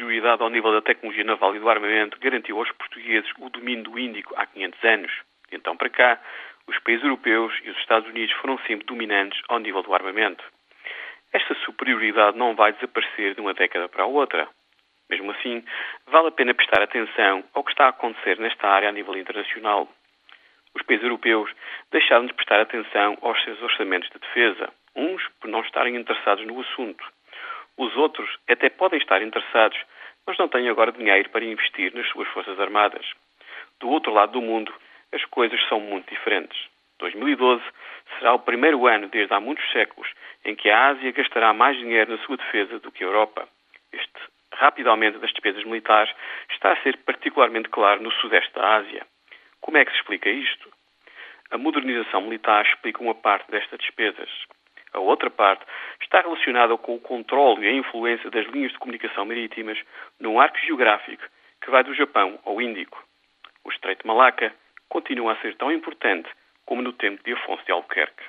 [0.00, 3.98] superioridade ao nível da tecnologia naval e do armamento garantiu aos portugueses o domínio do
[3.98, 5.12] Índico há 500 anos.
[5.50, 6.18] De então para cá,
[6.66, 10.42] os países europeus e os Estados Unidos foram sempre dominantes ao nível do armamento.
[11.32, 14.48] Esta superioridade não vai desaparecer de uma década para a outra.
[15.10, 15.62] Mesmo assim,
[16.06, 19.86] vale a pena prestar atenção ao que está a acontecer nesta área a nível internacional.
[20.74, 21.50] Os países europeus
[21.90, 26.58] deixaram de prestar atenção aos seus orçamentos de defesa, uns por não estarem interessados no
[26.60, 27.04] assunto.
[27.80, 29.78] Os outros até podem estar interessados,
[30.26, 33.10] mas não têm agora dinheiro para investir nas suas forças armadas.
[33.80, 34.70] Do outro lado do mundo,
[35.10, 36.58] as coisas são muito diferentes.
[36.98, 37.64] 2012
[38.18, 40.12] será o primeiro ano desde há muitos séculos
[40.44, 43.48] em que a Ásia gastará mais dinheiro na sua defesa do que a Europa.
[43.90, 44.20] Este
[44.52, 46.14] rápido aumento das despesas militares
[46.50, 49.06] está a ser particularmente claro no sudeste da Ásia.
[49.62, 50.70] Como é que se explica isto?
[51.50, 54.28] A modernização militar explica uma parte destas despesas.
[54.92, 55.64] A outra parte
[56.02, 59.78] está relacionada com o controle e a influência das linhas de comunicação marítimas
[60.18, 61.22] num arco geográfico
[61.62, 63.02] que vai do Japão ao Índico.
[63.64, 64.52] O Estreito de Malaca
[64.88, 66.28] continua a ser tão importante
[66.64, 68.24] como no tempo de Afonso de Albuquerque.